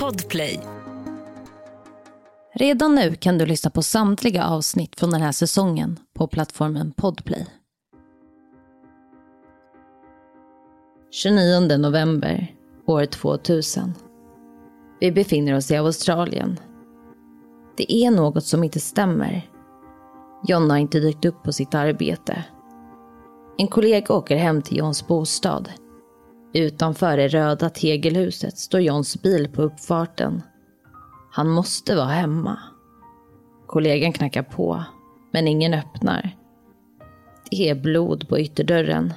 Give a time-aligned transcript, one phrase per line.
[0.00, 0.60] Podplay.
[2.54, 7.46] Redan nu kan du lyssna på samtliga avsnitt från den här säsongen på plattformen Podplay.
[11.10, 12.54] 29 november
[12.86, 13.94] år 2000.
[15.00, 16.60] Vi befinner oss i Australien.
[17.76, 19.50] Det är något som inte stämmer.
[20.46, 22.44] John har inte dykt upp på sitt arbete.
[23.58, 25.68] En kollega åker hem till Johns bostad.
[26.52, 30.42] Utanför det röda tegelhuset står Johns bil på uppfarten.
[31.30, 32.58] Han måste vara hemma.
[33.66, 34.84] Kollegan knackar på,
[35.32, 36.36] men ingen öppnar.
[37.50, 39.12] Det är blod på ytterdörren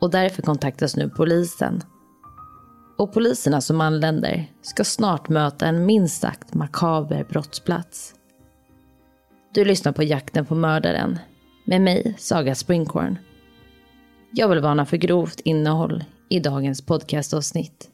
[0.00, 1.82] och därför kontaktas nu polisen.
[2.98, 8.14] Och poliserna som anländer ska snart möta en minst sagt makaber brottsplats.
[9.54, 11.18] Du lyssnar på Jakten på mördaren
[11.64, 13.18] med mig, Saga Springhorn.
[14.32, 17.90] Jag vill varna för grovt innehåll i dagens podcastavsnitt.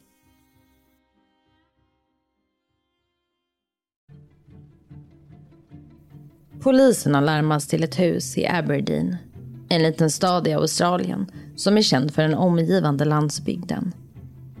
[6.61, 9.15] Polisen har larmats till ett hus i Aberdeen,
[9.69, 13.93] en liten stad i Australien som är känd för den omgivande landsbygden.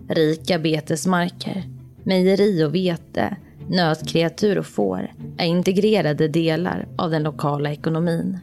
[0.09, 1.63] Rika betesmarker,
[2.03, 3.37] mejeri och vete,
[3.69, 8.39] nötkreatur och får är integrerade delar av den lokala ekonomin.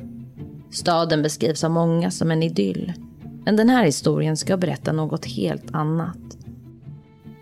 [0.71, 2.93] Staden beskrivs av många som en idyll,
[3.45, 6.19] men den här historien ska berätta något helt annat.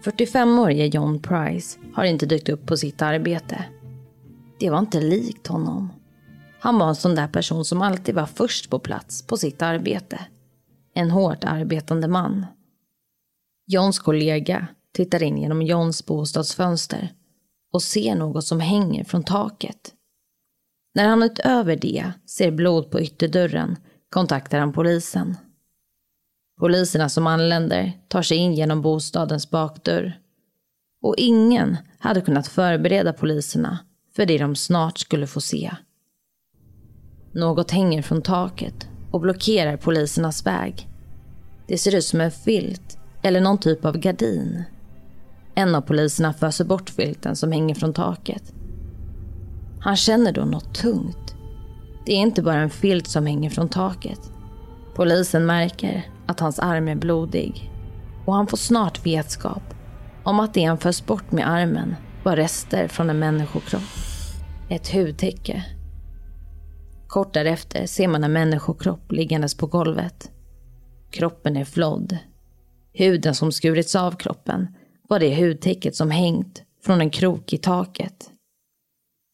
[0.05, 3.65] 45-årige John Price har inte dykt upp på sitt arbete.
[4.61, 5.93] Det var inte likt honom.
[6.61, 10.21] Han var en sån där person som alltid var först på plats på sitt arbete.
[10.95, 12.47] En hårt arbetande man.
[13.67, 17.13] Johns kollega tittar in genom Johns bostadsfönster
[17.73, 19.95] och ser något som hänger från taket.
[20.95, 23.77] När han utöver det ser blod på ytterdörren
[24.11, 25.37] kontaktar han polisen.
[26.59, 30.19] Poliserna som anländer tar sig in genom bostadens bakdörr.
[31.03, 33.79] Och ingen hade kunnat förbereda poliserna
[34.17, 35.71] för det de snart skulle få se.
[37.33, 40.89] Något hänger från taket och blockerar polisernas väg.
[41.67, 44.63] Det ser ut som en filt eller någon typ av gardin.
[45.55, 48.55] En av poliserna föser bort filten som hänger från taket.
[49.81, 51.35] Han känner då något tungt.
[52.07, 54.33] Det är inte bara en filt som hänger från taket.
[54.99, 57.71] Polisen märker att hans arm är blodig
[58.27, 59.63] och han får snart vetskap
[60.25, 61.95] om att det han förs bort med armen
[62.25, 63.83] var rester från en människokropp.
[64.71, 65.65] Ett hudtäcke.
[67.07, 70.31] Kort därefter ser man en människokropp liggandes på golvet.
[71.11, 72.19] Kroppen är flodd.
[72.93, 74.69] Huden som skurits av kroppen
[75.09, 78.31] var det hudtäcket som hängt från en krok i taket.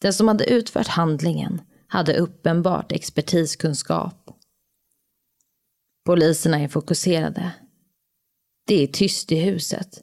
[0.02, 4.23] Den som hade utfört handlingen hade uppenbart expertiskunskap.
[6.06, 7.50] Poliserna är fokuserade.
[8.66, 10.02] Det är tyst i huset.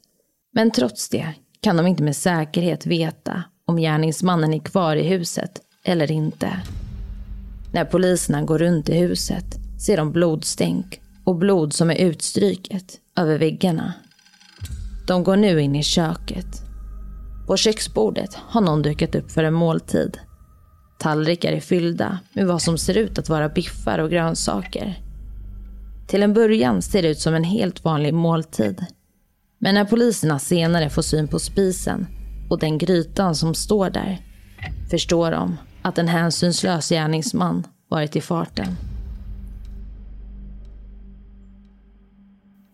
[0.52, 5.60] Men trots det kan de inte med säkerhet veta om gärningsmannen är kvar i huset
[5.84, 6.62] eller inte.
[7.72, 9.44] När poliserna går runt i huset
[9.86, 13.92] ser de blodstänk och blod som är utstryket över väggarna.
[15.06, 16.62] De går nu in i köket.
[17.46, 20.18] På köksbordet har någon dukat upp för en måltid.
[20.98, 25.11] Tallrikar är fyllda med vad som ser ut att vara biffar och grönsaker.
[26.12, 28.86] Till en början ser det ut som en helt vanlig måltid.
[29.58, 32.06] Men när poliserna senare får syn på spisen
[32.50, 34.18] och den grytan som står där
[34.90, 38.76] förstår de att en hänsynslös gärningsman varit i farten.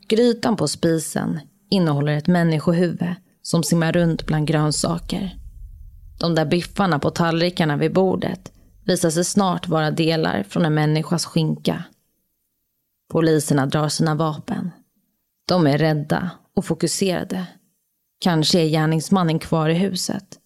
[0.09, 1.41] Grytan på spisen
[1.71, 5.37] innehåller ett människohuvud som simmar runt bland grönsaker.
[6.21, 8.53] De där biffarna på tallrikarna vid bordet
[8.85, 11.85] visar sig snart vara delar från en människas skinka.
[13.09, 14.71] Poliserna drar sina vapen.
[15.49, 17.47] De är rädda och fokuserade.
[18.21, 20.39] Kanske är gärningsmannen kvar i huset.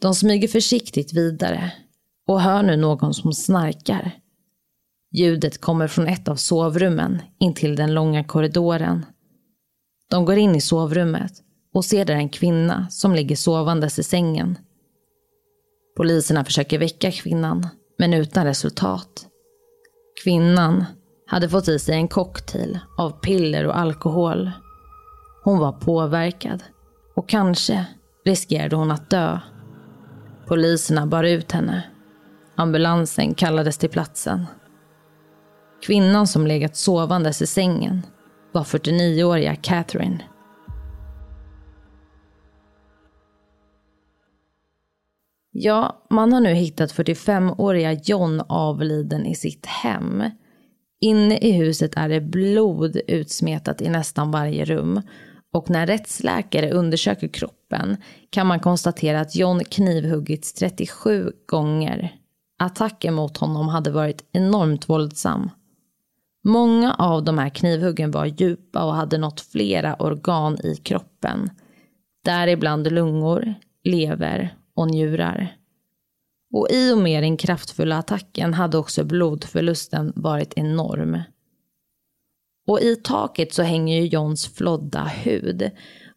[0.00, 1.72] De smyger försiktigt vidare
[2.26, 4.12] och hör nu någon som snarkar.
[5.12, 9.06] Ljudet kommer från ett av sovrummen intill den långa korridoren.
[10.10, 11.32] De går in i sovrummet
[11.74, 14.58] och ser där en kvinna som ligger sovandes i sängen.
[15.96, 17.68] Poliserna försöker väcka kvinnan,
[17.98, 19.26] men utan resultat.
[20.24, 20.84] Kvinnan
[21.26, 24.50] hade fått i sig en cocktail av piller och alkohol.
[25.44, 26.62] Hon var påverkad
[27.16, 27.86] och kanske
[28.24, 29.40] riskerade hon att dö.
[30.46, 31.82] Poliserna bar ut henne.
[32.56, 34.46] Ambulansen kallades till platsen.
[35.86, 38.02] Kvinnan som legat sovandes i sängen
[38.52, 40.24] var 49-åriga Catherine.
[45.56, 50.22] Ja, man har nu hittat 45-åriga John avliden i sitt hem.
[51.04, 55.02] Inne i huset är det blod utsmetat i nästan varje rum
[55.52, 57.96] Och när rättsläkare undersöker kroppen
[58.30, 62.14] kan man konstatera att John knivhuggits 37 gånger.
[62.58, 65.50] Attacken mot honom hade varit enormt våldsam.
[66.44, 71.50] Många av de här knivhuggen var djupa och hade nått flera organ i kroppen.
[72.24, 73.54] Däribland lungor,
[73.84, 75.56] lever och njurar.
[76.54, 81.22] Och i och med den kraftfulla attacken hade också blodförlusten varit enorm.
[82.66, 85.70] Och i taket så hänger ju Johns flodda hud.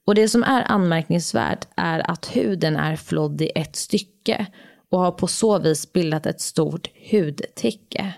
[0.05, 4.45] Och det som är anmärkningsvärt är att huden är flodd i ett stycke
[4.89, 8.13] och har på så vis bildat ett stort hudtäcke.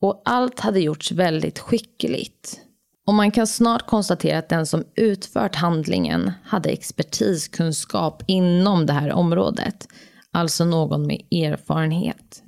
[0.00, 2.60] Och allt hade gjorts väldigt skickligt.
[3.06, 9.12] Och man kan snart konstatera att den som utfört handlingen hade expertiskunskap inom det här
[9.12, 9.88] området.
[10.32, 12.42] Alltså någon med erfarenhet.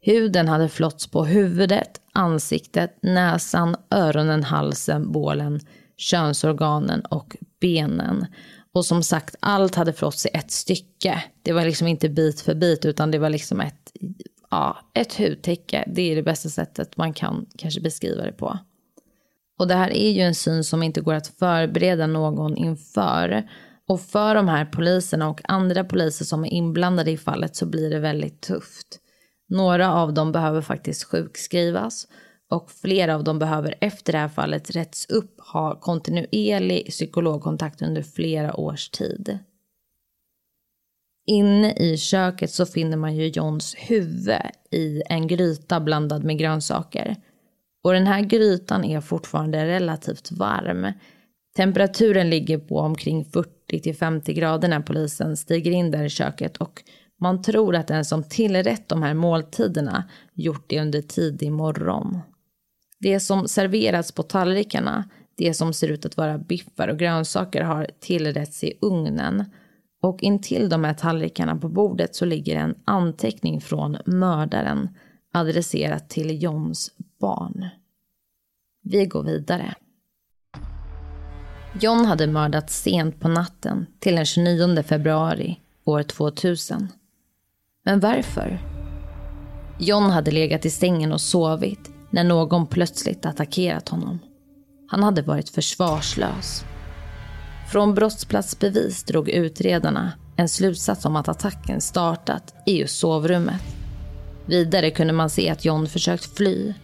[0.00, 5.60] Huden hade flotts på huvudet, ansiktet, näsan, öronen, halsen, bålen,
[5.96, 8.26] könsorganen och benen.
[8.74, 11.24] Och som sagt, allt hade flotts i ett stycke.
[11.42, 13.92] Det var liksom inte bit för bit, utan det var liksom ett,
[14.50, 15.84] ja, ett hudtäcke.
[15.86, 18.58] Det är det bästa sättet man kan kanske beskriva det på.
[19.58, 23.48] Och det här är ju en syn som inte går att förbereda någon inför.
[23.88, 27.90] Och för de här poliserna och andra poliser som är inblandade i fallet så blir
[27.90, 28.98] det väldigt tufft.
[29.48, 32.06] Några av dem behöver faktiskt sjukskrivas
[32.50, 38.02] och flera av dem behöver efter det här fallet rätts upp ha kontinuerlig psykologkontakt under
[38.02, 39.38] flera års tid.
[41.26, 44.36] Inne i köket så finner man ju Johns huvud
[44.70, 47.16] i en gryta blandad med grönsaker.
[47.84, 50.92] Och den här grytan är fortfarande relativt varm.
[51.56, 53.50] Temperaturen ligger på omkring 40
[53.98, 56.82] 50 grader när polisen stiger in där i köket och
[57.20, 60.04] man tror att den som tillrätt de här måltiderna
[60.34, 62.18] gjort det under tidig morgon.
[63.00, 67.86] Det som serveras på tallrikarna, det som ser ut att vara biffar och grönsaker har
[68.00, 69.44] tillrätts i ugnen.
[70.02, 74.88] Och intill de här tallrikarna på bordet så ligger en anteckning från mördaren
[75.32, 76.90] adresserat till Johns
[77.20, 77.66] barn.
[78.82, 79.74] Vi går vidare.
[81.80, 86.88] John hade mördats sent på natten till den 29 februari år 2000.
[87.84, 88.58] Men varför?
[89.78, 94.18] John hade legat i sängen och sovit när någon plötsligt attackerat honom.
[94.88, 96.64] Han hade varit försvarslös.
[97.72, 103.62] Från brottsplatsbevis drog utredarna en slutsats om att attacken startat i just sovrummet.
[104.46, 106.74] Vidare kunde man se att John försökt fly.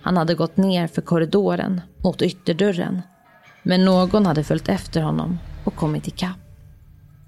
[0.00, 3.02] Han hade gått ner för korridoren mot ytterdörren.
[3.68, 6.38] Men någon hade följt efter honom och kommit ikapp.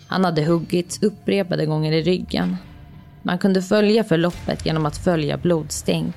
[0.07, 2.57] Han hade huggits upprepade gånger i ryggen
[3.23, 6.15] man kunde följa förloppet genom att följa blodstänk.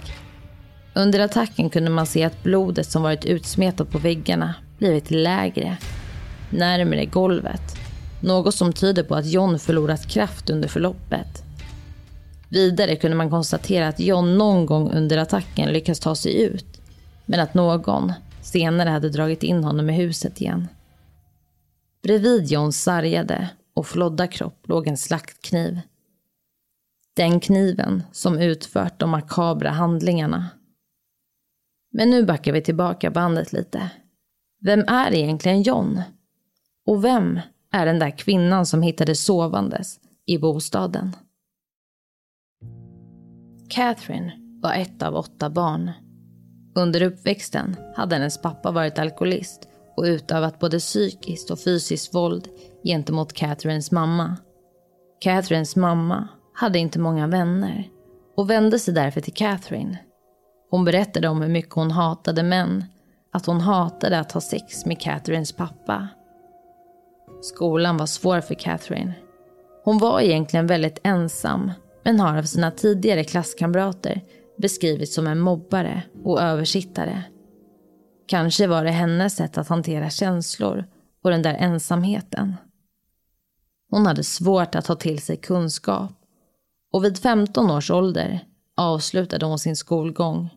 [0.93, 5.77] Under attacken kunde man se att blodet som varit utsmetat på väggarna blivit lägre,
[6.49, 7.77] närmare golvet.
[8.21, 11.43] Något som tyder på att John förlorat kraft under förloppet.
[12.49, 16.81] Vidare kunde man konstatera att John någon gång under attacken lyckats ta sig ut,
[17.25, 20.67] men att någon senare hade dragit in honom i huset igen.
[22.03, 25.79] Bredvid Johns sargade och flodda kropp låg en slaktkniv
[27.15, 30.49] den kniven som utfört de makabra handlingarna.
[31.91, 33.91] Men nu backar vi tillbaka bandet lite.
[34.61, 36.01] Vem är egentligen John?
[36.85, 37.39] Och vem
[37.71, 41.15] är den där kvinnan som hittades sovandes i bostaden?
[43.69, 45.91] Catherine var ett av åtta barn.
[46.75, 52.47] Under uppväxten hade hennes pappa varit alkoholist och utövat både psykiskt och fysiskt våld
[52.83, 54.37] gentemot Catherines mamma.
[55.19, 57.89] Catherines mamma hade inte många vänner
[58.35, 59.97] och vände sig därför till Catherine.
[60.69, 62.85] Hon berättade om hur mycket hon hatade män,
[63.33, 66.07] att hon hatade att ha sex med Catherines pappa.
[67.41, 69.13] Skolan var svår för Catherine.
[69.83, 71.71] Hon var egentligen väldigt ensam,
[72.03, 74.21] men har av sina tidigare klasskamrater
[74.57, 77.23] beskrivits som en mobbare och översittare.
[78.25, 80.85] Kanske var det hennes sätt att hantera känslor
[81.23, 82.55] och den där ensamheten.
[83.89, 86.11] Hon hade svårt att ta till sig kunskap
[86.91, 90.49] och vid 15 års ålder avslutade hon sin skolgång.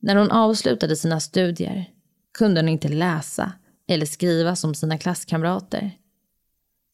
[0.00, 1.90] När hon avslutade sina studier
[2.38, 3.52] kunde hon inte läsa
[3.88, 5.90] eller skriva som sina klasskamrater.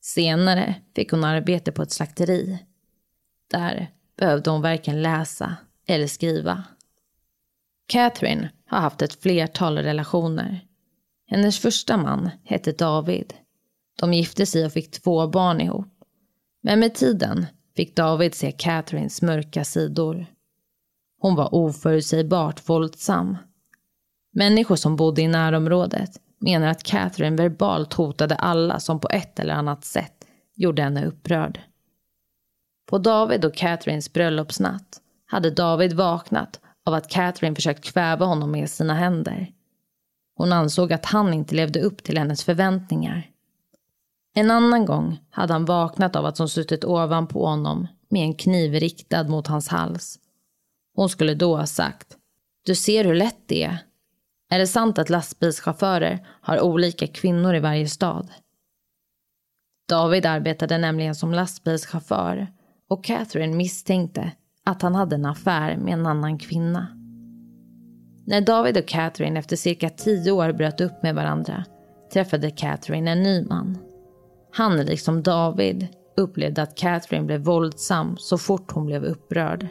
[0.00, 2.58] Senare fick hon arbete på ett slakteri.
[3.50, 5.56] Där behövde hon varken läsa
[5.86, 6.64] eller skriva.
[7.86, 10.60] Catherine har haft ett flertal relationer.
[11.26, 13.34] Hennes första man hette David.
[14.00, 15.92] De gifte sig och fick två barn ihop.
[16.62, 17.46] Men med tiden
[17.76, 20.26] fick David se Catherines mörka sidor.
[21.20, 23.36] Hon var oförutsägbart våldsam.
[24.32, 29.54] Människor som bodde i närområdet menar att Catherine verbalt hotade alla som på ett eller
[29.54, 31.60] annat sätt gjorde henne upprörd.
[32.86, 38.70] På David och Catherines bröllopsnatt hade David vaknat av att Catherine försökt kväva honom med
[38.70, 39.52] sina händer.
[40.36, 43.30] Hon ansåg att han inte levde upp till hennes förväntningar.
[44.34, 48.72] En annan gång hade han vaknat av att hon suttit ovanpå honom med en kniv
[48.72, 50.18] riktad mot hans hals.
[50.94, 52.16] Hon skulle då ha sagt
[52.66, 53.78] Du ser hur lätt det är.
[54.50, 58.30] Är det sant att lastbilschaufförer har olika kvinnor i varje stad?
[59.88, 62.55] David arbetade nämligen som lastbilschaufför
[62.88, 64.32] och Catherine misstänkte
[64.64, 66.86] att han hade en affär med en annan kvinna.
[68.26, 71.64] När David och Catherine efter cirka tio år bröt upp med varandra
[72.12, 73.78] träffade Catherine en ny man.
[74.52, 79.68] Han, liksom David, upplevde att Catherine blev våldsam så fort hon blev upprörd.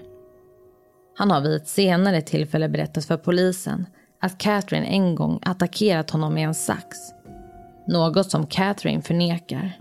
[1.18, 3.88] Han har vid ett senare tillfälle berättat för polisen
[4.22, 6.98] att Catherine en gång attackerat honom med en sax.
[7.88, 9.80] Något som Catherine förnekar.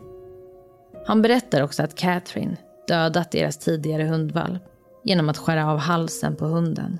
[1.07, 4.62] Han berättar också att Catherine dödat deras tidigare hundvalp
[5.05, 6.99] genom att skära av halsen på hunden.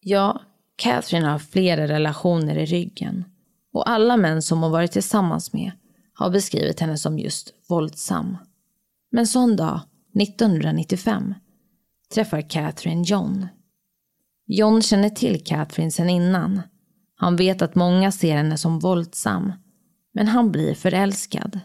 [0.00, 0.40] Ja,
[0.76, 3.24] Catherine har flera relationer i ryggen
[3.72, 5.72] och alla män som hon varit tillsammans med
[6.12, 8.36] har beskrivit henne som just våldsam.
[9.10, 9.80] Men sån dag,
[10.20, 11.34] 1995,
[12.14, 13.46] träffar Catherine John.
[14.46, 16.62] John känner till Catherine sedan innan.
[17.20, 19.52] Han vet att många ser henne som våldsam,
[20.12, 21.60] men han blir förälskad.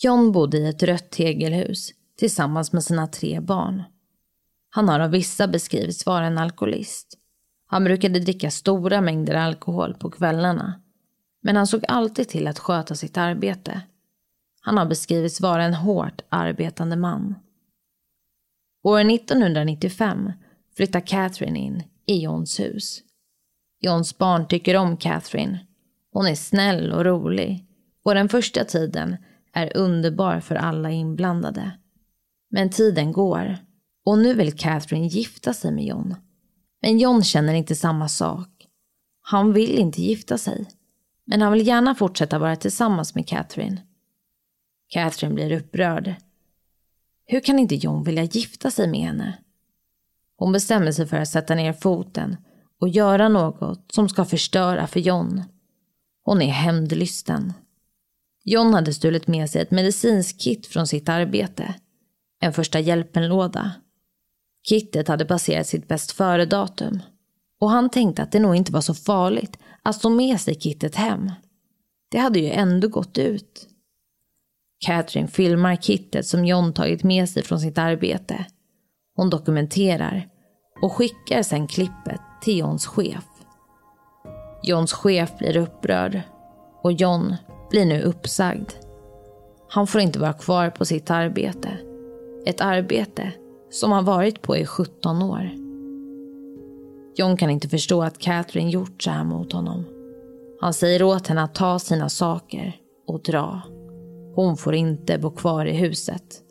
[0.00, 3.82] John bodde i ett rött tegelhus tillsammans med sina tre barn.
[4.70, 7.18] Han har av vissa beskrivits vara en alkoholist.
[7.66, 10.80] Han brukade dricka stora mängder alkohol på kvällarna.
[11.42, 13.80] Men han såg alltid till att sköta sitt arbete.
[14.60, 17.34] Han har beskrivits vara en hårt arbetande man.
[18.82, 20.32] År 1995
[20.76, 23.03] flyttar Catherine in i Johns hus.
[23.84, 25.58] Johns barn tycker om Catherine.
[26.12, 27.66] Hon är snäll och rolig.
[28.02, 29.16] Och den första tiden
[29.52, 31.70] är underbar för alla inblandade.
[32.50, 33.56] Men tiden går.
[34.04, 36.14] Och nu vill Catherine gifta sig med John.
[36.82, 38.48] Men John känner inte samma sak.
[39.22, 40.66] Han vill inte gifta sig.
[41.24, 43.82] Men han vill gärna fortsätta vara tillsammans med Catherine.
[44.88, 46.14] Catherine blir upprörd.
[47.26, 49.38] Hur kan inte John vilja gifta sig med henne?
[50.36, 52.36] Hon bestämmer sig för att sätta ner foten
[52.80, 55.42] och göra något som ska förstöra för John.
[56.24, 57.52] Hon är hämndlysten.
[58.44, 61.74] John hade stulit med sig ett medicinskt kit från sitt arbete.
[62.40, 63.72] En första hjälpen-låda.
[64.68, 67.02] Kittet hade passerat sitt bäst före-datum.
[67.60, 70.94] Och han tänkte att det nog inte var så farligt att stå med sig kittet
[70.94, 71.30] hem.
[72.10, 73.68] Det hade ju ändå gått ut.
[74.86, 78.46] Catherine filmar kittet som John tagit med sig från sitt arbete.
[79.16, 80.28] Hon dokumenterar
[80.82, 83.24] och skickar sedan klippet till Johns chef.
[84.62, 86.20] Johns chef blir upprörd
[86.82, 87.36] och John
[87.70, 88.72] blir nu uppsagd.
[89.68, 91.68] Han får inte vara kvar på sitt arbete.
[92.46, 93.32] Ett arbete
[93.70, 95.50] som han varit på i 17 år.
[97.16, 99.84] John kan inte förstå att Catherine gjort så här mot honom.
[100.60, 103.60] Han säger åt henne att ta sina saker och dra.
[104.34, 106.43] Hon får inte bo kvar i huset.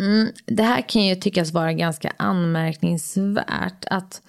[0.00, 3.84] Mm, det här kan ju tyckas vara ganska anmärkningsvärt.
[3.90, 4.22] Att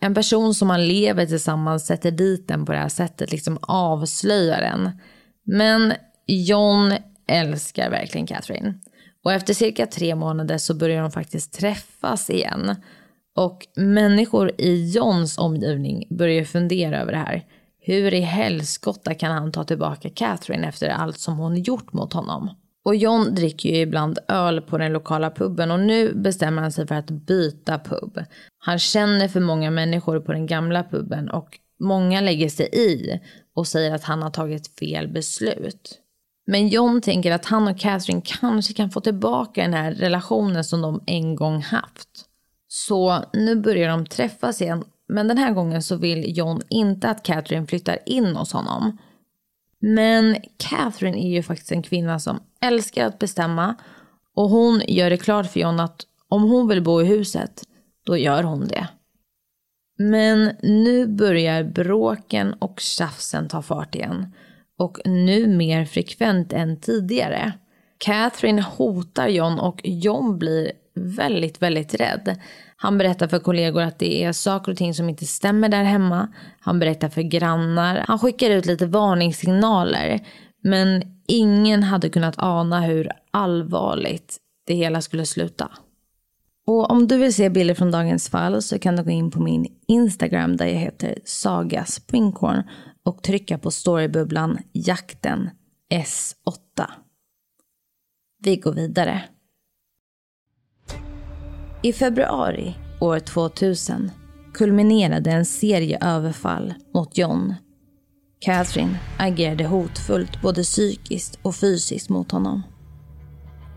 [0.00, 4.60] en person som man lever tillsammans sätter dit den på det här sättet, liksom avslöjar
[4.60, 4.90] den.
[5.44, 5.92] Men
[6.26, 6.92] John
[7.26, 8.74] älskar verkligen Catherine.
[9.24, 12.76] Och efter cirka tre månader så börjar de faktiskt träffas igen.
[13.36, 17.44] Och människor i Johns omgivning börjar fundera över det här.
[17.80, 22.50] Hur i helskotta kan han ta tillbaka Catherine efter allt som hon gjort mot honom?
[22.84, 26.86] Och John dricker ju ibland öl på den lokala puben och nu bestämmer han sig
[26.86, 28.24] för att byta pub.
[28.58, 33.20] Han känner för många människor på den gamla puben och många lägger sig i
[33.54, 36.00] och säger att han har tagit fel beslut.
[36.46, 40.82] Men John tänker att han och Catherine kanske kan få tillbaka den här relationen som
[40.82, 42.08] de en gång haft.
[42.68, 44.84] Så nu börjar de träffas igen.
[45.08, 48.98] Men den här gången så vill John inte att Catherine flyttar in hos honom.
[49.78, 53.74] Men Catherine är ju faktiskt en kvinna som älskar att bestämma.
[54.36, 57.62] Och hon gör det klart för John att om hon vill bo i huset,
[58.06, 58.88] då gör hon det.
[59.98, 64.32] Men nu börjar bråken och tjafsen ta fart igen
[64.78, 67.52] och nu mer frekvent än tidigare.
[67.98, 72.40] Catherine hotar John och John blir väldigt, väldigt rädd.
[72.84, 76.28] Han berättar för kollegor att det är saker och ting som inte stämmer där hemma.
[76.60, 78.04] Han berättar för grannar.
[78.08, 80.26] Han skickar ut lite varningssignaler.
[80.62, 84.36] Men ingen hade kunnat ana hur allvarligt
[84.66, 85.70] det hela skulle sluta.
[86.66, 89.42] Och om du vill se bilder från dagens fall så kan du gå in på
[89.42, 92.62] min Instagram där jag heter Saga Springhorn
[93.04, 95.50] och trycka på storybubblan Jakten
[95.92, 96.86] S8.
[98.42, 99.22] Vi går vidare.
[101.84, 104.10] I februari år 2000
[104.54, 107.54] kulminerade en serie överfall mot John.
[108.40, 112.62] Catherine agerade hotfullt både psykiskt och fysiskt mot honom.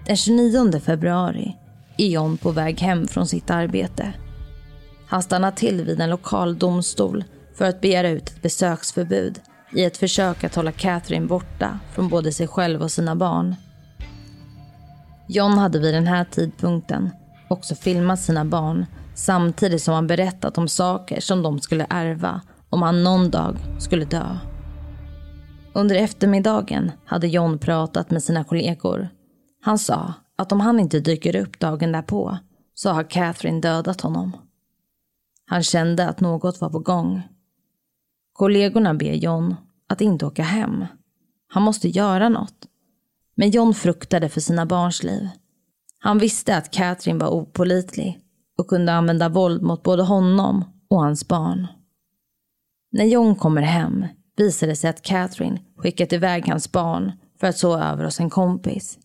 [0.05, 1.55] Den 29 februari
[1.97, 4.13] är John på väg hem från sitt arbete.
[5.07, 7.23] Han stannar till vid en lokal domstol
[7.55, 9.39] för att begära ut ett besöksförbud
[9.73, 13.55] i ett försök att hålla Catherine borta från både sig själv och sina barn.
[15.27, 17.09] John hade vid den här tidpunkten
[17.49, 18.85] också filmat sina barn
[19.15, 24.05] samtidigt som han berättat om saker som de skulle ärva om han någon dag skulle
[24.05, 24.37] dö.
[25.73, 29.09] Under eftermiddagen hade John pratat med sina kollegor.
[29.61, 32.37] Han sa att om han inte dyker upp dagen därpå
[32.73, 34.37] så har Catherine dödat honom.
[35.45, 37.21] Han kände att något var på gång.
[38.33, 39.55] Kollegorna ber John
[39.89, 40.85] att inte åka hem.
[41.47, 42.65] Han måste göra något.
[43.35, 45.29] Men John fruktade för sina barns liv.
[45.99, 48.19] Han visste att Catherine var opolitlig
[48.57, 51.67] och kunde använda våld mot både honom och hans barn.
[52.91, 54.05] När John kommer hem
[54.37, 58.29] visar det sig att Catherine skickat iväg hans barn för att sova över hos en
[58.29, 58.99] kompis.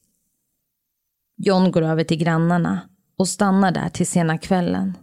[1.36, 2.80] John går över till grannarna
[3.18, 4.96] och stannar där till sena kvällen.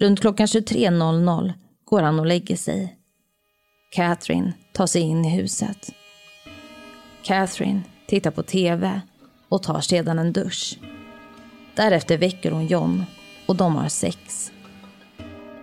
[0.00, 1.52] Runt klockan 23.00
[1.84, 2.96] går han och lägger sig.
[3.90, 5.92] Catherine tar sig in i huset.
[7.22, 9.00] Catherine tittar på TV
[9.50, 10.78] och tar sedan en dusch.
[11.74, 13.04] Därefter väcker hon John
[13.46, 14.52] och de har sex.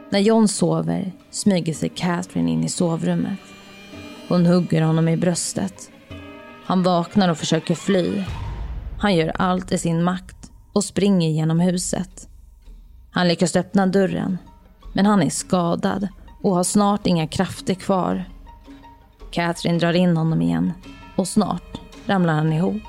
[0.09, 3.39] När John sover smyger sig Catherine in i sovrummet.
[4.27, 5.91] Hon hugger honom i bröstet.
[6.65, 8.23] Han vaknar och försöker fly.
[8.99, 12.29] Han gör allt i sin makt och springer genom huset.
[13.11, 14.37] Han lyckas öppna dörren,
[14.93, 16.07] men han är skadad
[16.41, 18.25] och har snart inga krafter kvar.
[19.31, 20.73] Catherine drar in honom igen
[21.15, 22.81] och snart ramlar han ihop.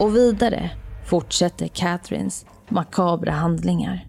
[0.00, 0.70] Och vidare
[1.04, 4.08] fortsätter Catherines makabra handlingar.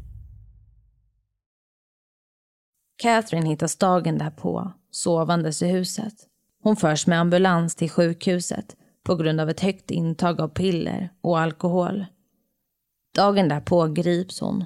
[2.97, 6.13] Catherine hittas dagen därpå sovandes i huset.
[6.63, 11.39] Hon förs med ambulans till sjukhuset på grund av ett högt intag av piller och
[11.39, 12.05] alkohol.
[13.15, 14.65] Dagen därpå grips hon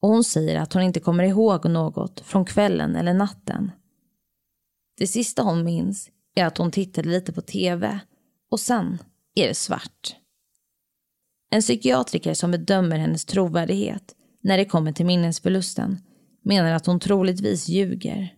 [0.00, 3.70] och hon säger att hon inte kommer ihåg något från kvällen eller natten.
[4.98, 8.00] Det sista hon minns är att hon tittade lite på TV
[8.50, 8.98] och sen
[9.34, 10.16] är det svart.
[11.50, 15.98] En psykiatriker som bedömer hennes trovärdighet när det kommer till minnesförlusten
[16.42, 18.34] menar att hon troligtvis ljuger.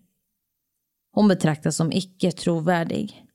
[1.12, 3.26] Hon betraktas som icke trovärdig.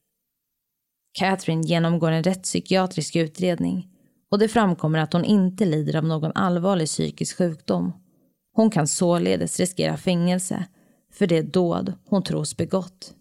[1.19, 3.87] Catherine genomgår en rättspsykiatrisk utredning
[4.31, 7.93] och det framkommer att hon inte lider av någon allvarlig psykisk sjukdom.
[8.53, 10.65] Hon kan således riskera fängelse
[11.13, 13.13] för det dåd hon tros begått.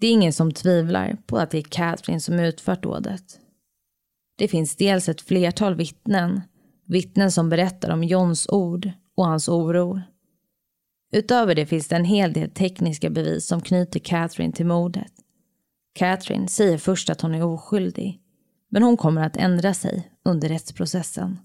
[0.00, 3.40] Det är ingen som tvivlar på att det är Catherine som utfört dådet.
[4.38, 6.40] Det finns dels ett flertal vittnen,
[6.86, 10.00] vittnen som berättar om Johns ord och hans oro.
[11.12, 15.12] Utöver det finns det en hel del tekniska bevis som knyter Catherine till mordet.
[15.94, 18.20] Catherine säger först att hon är oskyldig,
[18.70, 21.38] men hon kommer att ändra sig under rättsprocessen.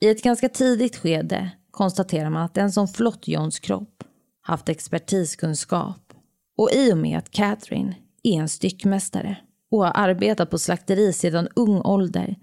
[0.00, 4.04] I ett ganska tidigt skede konstaterar man att den som flott Johns kropp
[4.40, 6.12] haft expertiskunskap
[6.56, 9.36] och i och med att Catherine är en styckmästare
[9.72, 12.36] och har arbetat på slakteri sedan ung ålder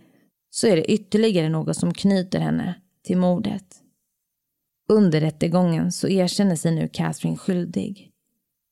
[0.50, 3.66] så är det ytterligare något som knyter henne till mordet.
[4.90, 8.12] Under rättegången så erkänner sig nu Catherine skyldig.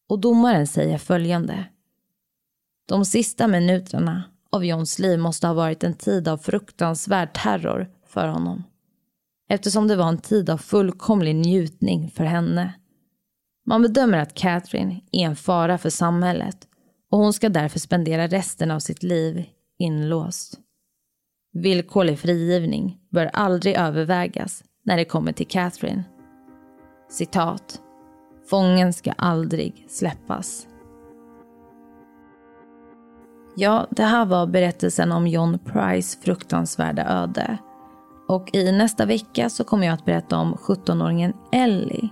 [0.09, 1.65] Och domaren säger följande.
[2.87, 8.27] De sista minuterna av Johns liv måste ha varit en tid av fruktansvärd terror för
[8.27, 8.63] honom.
[9.49, 12.73] Eftersom det var en tid av fullkomlig njutning för henne.
[13.65, 16.67] Man bedömer att Catherine är en fara för samhället
[17.11, 19.45] och hon ska därför spendera resten av sitt liv
[19.79, 20.59] inlåst.
[21.53, 26.03] Villkorlig frigivning bör aldrig övervägas när det kommer till Catherine.
[27.09, 27.81] Citat.
[28.49, 30.67] Fången ska aldrig släppas.
[33.55, 37.57] Ja, det här var berättelsen om John Price fruktansvärda öde.
[38.27, 42.09] Och i nästa vecka så kommer jag att berätta om 17-åringen Ellie.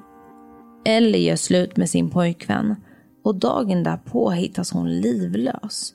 [0.86, 2.76] Ellie gör slut med sin pojkvän
[3.26, 5.94] och dagen därpå hittas hon livlös.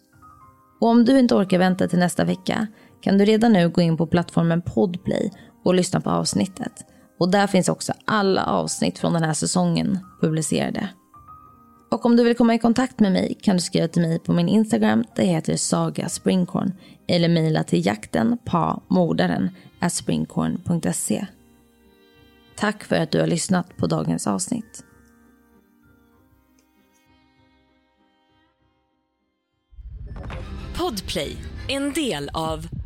[0.81, 2.67] Och om du inte orkar vänta till nästa vecka
[3.01, 5.33] kan du redan nu gå in på plattformen Podplay
[5.65, 6.73] och lyssna på avsnittet.
[7.19, 10.89] Och där finns också alla avsnitt från den här säsongen publicerade.
[11.91, 14.33] Och om du vill komma i kontakt med mig kan du skriva till mig på
[14.33, 16.73] min Instagram, det heter Saga Springkorn,
[17.09, 19.51] eller mejla till jakten på mordaren
[19.91, 21.27] springkorn.se.
[22.57, 24.85] Tack för att du har lyssnat på dagens avsnitt.
[30.91, 31.37] Podplay,
[31.69, 32.80] en del av